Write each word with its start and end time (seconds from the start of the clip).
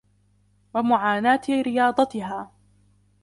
وَمُعَانَاةِ 0.73 1.41
رِيَاضَتِهَا 1.49 2.51